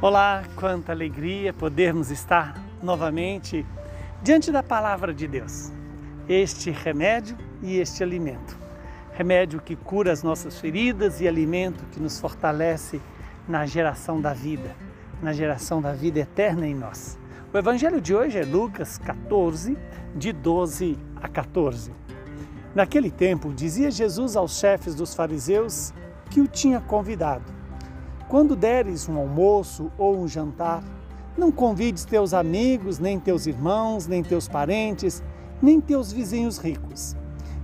Olá, 0.00 0.44
quanta 0.54 0.92
alegria 0.92 1.52
podermos 1.52 2.12
estar 2.12 2.54
novamente 2.80 3.66
diante 4.22 4.52
da 4.52 4.62
palavra 4.62 5.12
de 5.12 5.26
Deus. 5.26 5.72
Este 6.28 6.70
remédio 6.70 7.36
e 7.60 7.80
este 7.80 8.04
alimento. 8.04 8.56
Remédio 9.12 9.60
que 9.60 9.74
cura 9.74 10.12
as 10.12 10.22
nossas 10.22 10.60
feridas 10.60 11.20
e 11.20 11.26
alimento 11.26 11.84
que 11.86 11.98
nos 11.98 12.20
fortalece 12.20 13.00
na 13.48 13.66
geração 13.66 14.20
da 14.20 14.32
vida, 14.32 14.76
na 15.20 15.32
geração 15.32 15.82
da 15.82 15.92
vida 15.92 16.20
eterna 16.20 16.64
em 16.64 16.76
nós. 16.76 17.18
O 17.52 17.58
evangelho 17.58 18.00
de 18.00 18.14
hoje 18.14 18.38
é 18.38 18.44
Lucas 18.44 18.98
14, 18.98 19.76
de 20.14 20.32
12 20.32 20.96
a 21.16 21.26
14. 21.28 21.90
Naquele 22.72 23.10
tempo, 23.10 23.52
dizia 23.52 23.90
Jesus 23.90 24.36
aos 24.36 24.60
chefes 24.60 24.94
dos 24.94 25.12
fariseus 25.12 25.92
que 26.30 26.40
o 26.40 26.46
tinha 26.46 26.80
convidado 26.80 27.57
quando 28.28 28.54
deres 28.54 29.08
um 29.08 29.18
almoço 29.18 29.90
ou 29.96 30.18
um 30.18 30.28
jantar, 30.28 30.84
não 31.36 31.50
convides 31.50 32.04
teus 32.04 32.34
amigos, 32.34 32.98
nem 32.98 33.18
teus 33.18 33.46
irmãos, 33.46 34.06
nem 34.06 34.22
teus 34.22 34.46
parentes, 34.46 35.22
nem 35.62 35.80
teus 35.80 36.12
vizinhos 36.12 36.58
ricos, 36.58 37.16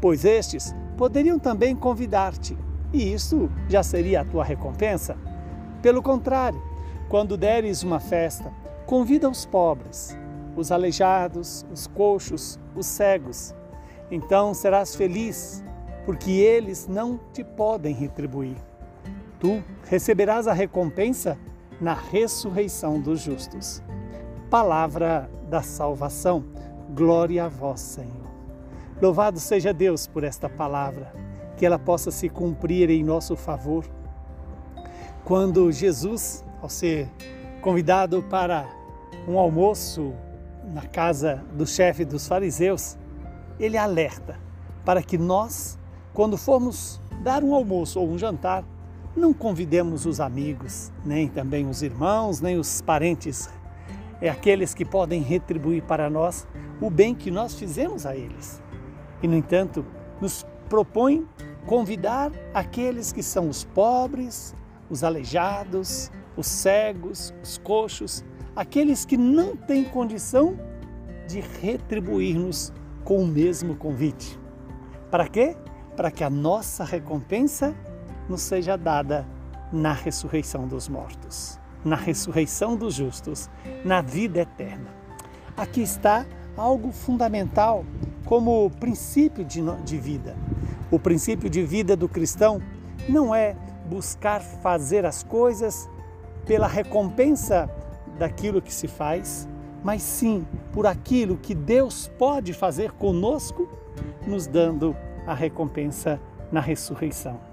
pois 0.00 0.24
estes 0.24 0.74
poderiam 0.96 1.38
também 1.38 1.76
convidar-te, 1.76 2.58
e 2.92 3.12
isso 3.12 3.48
já 3.68 3.82
seria 3.82 4.22
a 4.22 4.24
tua 4.24 4.42
recompensa. 4.42 5.16
Pelo 5.80 6.02
contrário, 6.02 6.60
quando 7.08 7.36
deres 7.36 7.82
uma 7.84 8.00
festa, 8.00 8.52
convida 8.84 9.30
os 9.30 9.46
pobres, 9.46 10.16
os 10.56 10.72
aleijados, 10.72 11.64
os 11.72 11.86
coxos, 11.86 12.58
os 12.74 12.86
cegos. 12.86 13.54
Então 14.10 14.52
serás 14.54 14.96
feliz, 14.96 15.62
porque 16.04 16.32
eles 16.32 16.88
não 16.88 17.20
te 17.32 17.44
podem 17.44 17.94
retribuir 17.94 18.67
tu 19.38 19.62
receberás 19.84 20.46
a 20.46 20.52
recompensa 20.52 21.38
na 21.80 21.94
ressurreição 21.94 23.00
dos 23.00 23.20
justos. 23.20 23.82
Palavra 24.50 25.30
da 25.48 25.62
salvação. 25.62 26.44
Glória 26.94 27.44
a 27.44 27.48
vós, 27.48 27.80
Senhor. 27.80 28.28
Louvado 29.00 29.38
seja 29.38 29.72
Deus 29.72 30.06
por 30.06 30.24
esta 30.24 30.48
palavra, 30.48 31.12
que 31.56 31.64
ela 31.64 31.78
possa 31.78 32.10
se 32.10 32.28
cumprir 32.28 32.90
em 32.90 33.04
nosso 33.04 33.36
favor. 33.36 33.84
Quando 35.24 35.70
Jesus, 35.70 36.44
ao 36.60 36.68
ser 36.68 37.08
convidado 37.60 38.22
para 38.24 38.66
um 39.28 39.38
almoço 39.38 40.12
na 40.72 40.82
casa 40.82 41.44
do 41.52 41.66
chefe 41.66 42.04
dos 42.04 42.26
fariseus, 42.26 42.96
ele 43.60 43.76
alerta 43.76 44.36
para 44.84 45.02
que 45.02 45.18
nós, 45.18 45.78
quando 46.14 46.36
formos 46.36 47.00
dar 47.22 47.44
um 47.44 47.54
almoço 47.54 48.00
ou 48.00 48.08
um 48.08 48.18
jantar, 48.18 48.64
não 49.18 49.34
convidemos 49.34 50.06
os 50.06 50.20
amigos, 50.20 50.90
nem 51.04 51.28
também 51.28 51.68
os 51.68 51.82
irmãos, 51.82 52.40
nem 52.40 52.58
os 52.58 52.80
parentes, 52.80 53.48
é 54.20 54.28
aqueles 54.28 54.74
que 54.74 54.84
podem 54.84 55.22
retribuir 55.22 55.82
para 55.82 56.08
nós 56.08 56.46
o 56.80 56.88
bem 56.88 57.14
que 57.14 57.30
nós 57.30 57.54
fizemos 57.54 58.06
a 58.06 58.16
eles. 58.16 58.62
E, 59.22 59.28
no 59.28 59.36
entanto, 59.36 59.84
nos 60.20 60.46
propõe 60.68 61.26
convidar 61.66 62.32
aqueles 62.54 63.12
que 63.12 63.22
são 63.22 63.48
os 63.48 63.64
pobres, 63.64 64.54
os 64.88 65.04
aleijados, 65.04 66.10
os 66.36 66.46
cegos, 66.46 67.34
os 67.42 67.58
coxos, 67.58 68.24
aqueles 68.56 69.04
que 69.04 69.16
não 69.16 69.56
têm 69.56 69.84
condição 69.84 70.58
de 71.26 71.40
retribuir-nos 71.60 72.72
com 73.04 73.22
o 73.22 73.26
mesmo 73.26 73.76
convite. 73.76 74.38
Para 75.10 75.28
quê? 75.28 75.56
Para 75.96 76.10
que 76.10 76.24
a 76.24 76.30
nossa 76.30 76.84
recompensa 76.84 77.74
nos 78.28 78.42
seja 78.42 78.76
dada 78.76 79.26
na 79.72 79.92
ressurreição 79.92 80.66
dos 80.66 80.88
mortos, 80.88 81.58
na 81.84 81.96
ressurreição 81.96 82.76
dos 82.76 82.94
justos, 82.94 83.48
na 83.84 84.00
vida 84.00 84.40
eterna. 84.40 84.90
Aqui 85.56 85.82
está 85.82 86.26
algo 86.56 86.92
fundamental 86.92 87.84
como 88.24 88.70
princípio 88.78 89.44
de, 89.44 89.62
de 89.84 89.98
vida. 89.98 90.36
O 90.90 90.98
princípio 90.98 91.48
de 91.48 91.62
vida 91.62 91.96
do 91.96 92.08
cristão 92.08 92.60
não 93.08 93.34
é 93.34 93.56
buscar 93.88 94.40
fazer 94.40 95.06
as 95.06 95.22
coisas 95.22 95.88
pela 96.44 96.66
recompensa 96.66 97.70
daquilo 98.18 98.60
que 98.60 98.72
se 98.72 98.88
faz, 98.88 99.48
mas 99.82 100.02
sim 100.02 100.46
por 100.72 100.86
aquilo 100.86 101.36
que 101.36 101.54
Deus 101.54 102.10
pode 102.18 102.52
fazer 102.52 102.92
conosco, 102.92 103.68
nos 104.26 104.46
dando 104.46 104.96
a 105.26 105.34
recompensa 105.34 106.20
na 106.50 106.60
ressurreição. 106.60 107.47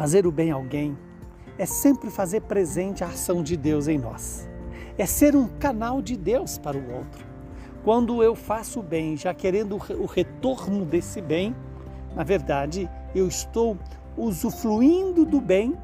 Fazer 0.00 0.26
o 0.26 0.32
bem 0.32 0.50
a 0.50 0.54
alguém 0.54 0.96
é 1.58 1.66
sempre 1.66 2.08
fazer 2.08 2.40
presente 2.40 3.04
a 3.04 3.08
ação 3.08 3.42
de 3.42 3.54
Deus 3.54 3.86
em 3.86 3.98
nós. 3.98 4.48
É 4.96 5.04
ser 5.04 5.36
um 5.36 5.46
canal 5.46 6.00
de 6.00 6.16
Deus 6.16 6.56
para 6.56 6.78
o 6.78 6.90
outro. 6.94 7.22
Quando 7.84 8.22
eu 8.22 8.34
faço 8.34 8.80
o 8.80 8.82
bem, 8.82 9.14
já 9.14 9.34
querendo 9.34 9.76
o 9.76 10.06
retorno 10.06 10.86
desse 10.86 11.20
bem, 11.20 11.54
na 12.16 12.24
verdade, 12.24 12.88
eu 13.14 13.28
estou 13.28 13.76
usufruindo 14.16 15.26
do 15.26 15.38
bem 15.38 15.76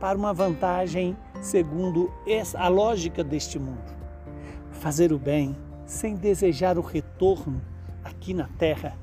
para 0.00 0.16
uma 0.16 0.32
vantagem 0.32 1.14
segundo 1.42 2.10
a 2.54 2.68
lógica 2.68 3.22
deste 3.22 3.58
mundo. 3.58 3.94
Fazer 4.70 5.12
o 5.12 5.18
bem 5.18 5.54
sem 5.84 6.14
desejar 6.16 6.78
o 6.78 6.80
retorno 6.80 7.60
aqui 8.02 8.32
na 8.32 8.48
terra 8.56 8.96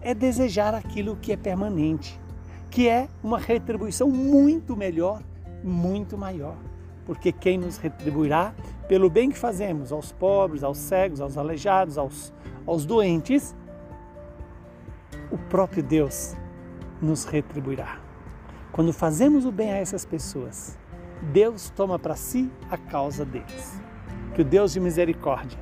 é 0.00 0.14
desejar 0.14 0.72
aquilo 0.72 1.16
que 1.16 1.32
é 1.32 1.36
permanente, 1.36 2.20
que 2.70 2.88
é 2.88 3.08
uma 3.22 3.38
retribuição 3.38 4.10
muito 4.10 4.76
melhor, 4.76 5.22
muito 5.62 6.16
maior. 6.16 6.56
Porque 7.04 7.32
quem 7.32 7.56
nos 7.56 7.78
retribuirá 7.78 8.54
pelo 8.86 9.08
bem 9.08 9.30
que 9.30 9.38
fazemos 9.38 9.92
aos 9.92 10.12
pobres, 10.12 10.62
aos 10.62 10.78
cegos, 10.78 11.20
aos 11.20 11.38
aleijados, 11.38 11.96
aos, 11.96 12.32
aos 12.66 12.84
doentes, 12.84 13.54
o 15.30 15.38
próprio 15.38 15.82
Deus 15.82 16.34
nos 17.00 17.24
retribuirá. 17.24 17.98
Quando 18.72 18.92
fazemos 18.92 19.44
o 19.44 19.52
bem 19.52 19.72
a 19.72 19.78
essas 19.78 20.04
pessoas, 20.04 20.78
Deus 21.32 21.70
toma 21.70 21.98
para 21.98 22.14
si 22.14 22.50
a 22.70 22.76
causa 22.76 23.24
deles. 23.24 23.80
Que 24.34 24.42
o 24.42 24.44
Deus 24.44 24.72
de 24.72 24.80
misericórdia, 24.80 25.58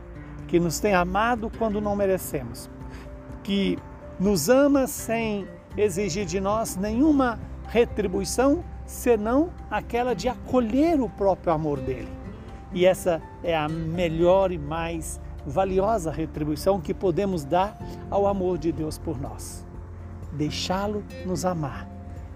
que 0.46 0.60
nos 0.60 0.80
tem 0.80 0.94
amado 0.94 1.50
quando 1.58 1.80
não 1.80 1.96
merecemos, 1.96 2.68
que 3.42 3.78
nos 4.18 4.48
ama 4.48 4.86
sem 4.86 5.46
exigir 5.76 6.24
de 6.24 6.40
nós 6.40 6.76
nenhuma 6.76 7.38
retribuição 7.68 8.64
senão 8.84 9.50
aquela 9.70 10.14
de 10.14 10.28
acolher 10.28 11.00
o 11.00 11.08
próprio 11.08 11.52
amor 11.52 11.80
dele. 11.80 12.08
E 12.72 12.86
essa 12.86 13.22
é 13.42 13.56
a 13.56 13.68
melhor 13.68 14.52
e 14.52 14.58
mais 14.58 15.20
valiosa 15.46 16.10
retribuição 16.10 16.80
que 16.80 16.92
podemos 16.92 17.44
dar 17.44 17.76
ao 18.10 18.26
amor 18.26 18.58
de 18.58 18.72
Deus 18.72 18.98
por 18.98 19.20
nós. 19.20 19.64
Deixá-lo 20.32 21.04
nos 21.24 21.44
amar 21.44 21.88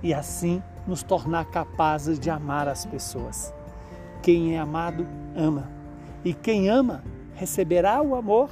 e 0.03 0.15
assim 0.15 0.63
nos 0.87 1.03
tornar 1.03 1.45
capazes 1.47 2.19
de 2.19 2.31
amar 2.31 2.69
as 2.69 2.87
pessoas. 2.87 3.53
Quem 4.23 4.55
é 4.55 4.59
amado, 4.59 5.07
ama. 5.37 5.69
E 6.25 6.33
quem 6.33 6.69
ama, 6.69 7.03
receberá 7.35 8.03
o 8.03 8.15
amor 8.15 8.51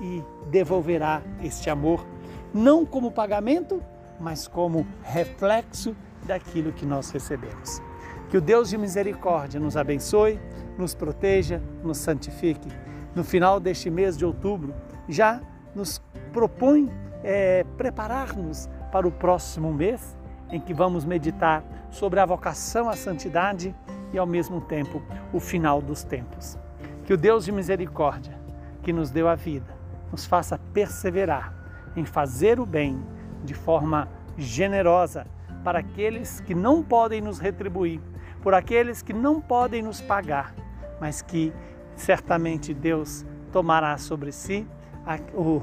e 0.00 0.22
devolverá 0.50 1.22
este 1.42 1.70
amor, 1.70 2.04
não 2.52 2.84
como 2.84 3.10
pagamento, 3.10 3.82
mas 4.20 4.48
como 4.48 4.86
reflexo 5.02 5.94
daquilo 6.26 6.72
que 6.72 6.86
nós 6.86 7.10
recebemos. 7.10 7.82
Que 8.30 8.36
o 8.36 8.40
Deus 8.40 8.70
de 8.70 8.78
misericórdia 8.78 9.60
nos 9.60 9.76
abençoe, 9.76 10.40
nos 10.78 10.94
proteja, 10.94 11.62
nos 11.82 11.98
santifique. 11.98 12.68
No 13.14 13.22
final 13.22 13.60
deste 13.60 13.90
mês 13.90 14.16
de 14.16 14.24
outubro, 14.24 14.74
já 15.08 15.40
nos 15.74 16.02
propõe 16.32 16.90
é, 17.22 17.64
preparar-nos 17.76 18.68
para 18.90 19.06
o 19.06 19.12
próximo 19.12 19.72
mês, 19.72 20.16
em 20.50 20.60
que 20.60 20.74
vamos 20.74 21.04
meditar 21.04 21.62
sobre 21.90 22.20
a 22.20 22.26
vocação 22.26 22.88
à 22.88 22.96
santidade 22.96 23.74
e, 24.12 24.18
ao 24.18 24.26
mesmo 24.26 24.60
tempo, 24.60 25.02
o 25.32 25.40
final 25.40 25.80
dos 25.80 26.04
tempos. 26.04 26.58
Que 27.04 27.12
o 27.12 27.16
Deus 27.16 27.44
de 27.44 27.52
misericórdia, 27.52 28.38
que 28.82 28.92
nos 28.92 29.10
deu 29.10 29.28
a 29.28 29.34
vida, 29.34 29.74
nos 30.10 30.24
faça 30.24 30.58
perseverar 30.72 31.52
em 31.96 32.04
fazer 32.04 32.60
o 32.60 32.66
bem 32.66 33.00
de 33.44 33.54
forma 33.54 34.08
generosa 34.36 35.26
para 35.62 35.78
aqueles 35.78 36.40
que 36.40 36.54
não 36.54 36.82
podem 36.82 37.20
nos 37.20 37.38
retribuir, 37.38 38.00
por 38.42 38.54
aqueles 38.54 39.02
que 39.02 39.12
não 39.12 39.40
podem 39.40 39.82
nos 39.82 40.00
pagar, 40.00 40.54
mas 41.00 41.22
que 41.22 41.52
certamente 41.96 42.74
Deus 42.74 43.24
tomará 43.52 43.96
sobre 43.96 44.32
si 44.32 44.66
a, 45.06 45.16
o, 45.38 45.62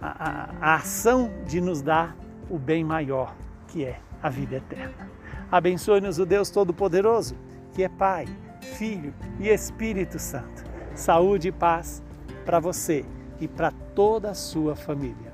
a, 0.00 0.50
a 0.60 0.74
ação 0.74 1.30
de 1.46 1.60
nos 1.60 1.82
dar 1.82 2.16
o 2.50 2.58
bem 2.58 2.84
maior, 2.84 3.34
que 3.68 3.84
é 3.84 3.98
a 4.22 4.28
vida 4.28 4.56
eterna. 4.56 5.08
Abençoe-nos 5.50 6.18
o 6.18 6.26
Deus 6.26 6.50
Todo-Poderoso, 6.50 7.36
que 7.72 7.82
é 7.82 7.88
Pai, 7.88 8.26
Filho 8.60 9.14
e 9.40 9.48
Espírito 9.48 10.18
Santo. 10.18 10.64
Saúde 10.94 11.48
e 11.48 11.52
paz 11.52 12.02
para 12.44 12.60
você 12.60 13.04
e 13.40 13.48
para 13.48 13.70
toda 13.70 14.30
a 14.30 14.34
sua 14.34 14.74
família. 14.74 15.27